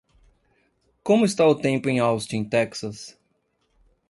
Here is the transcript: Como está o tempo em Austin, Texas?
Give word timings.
Como 1.03 1.25
está 1.25 1.45
o 1.45 1.53
tempo 1.53 1.87
em 1.87 1.99
Austin, 1.99 2.43
Texas? 2.43 3.15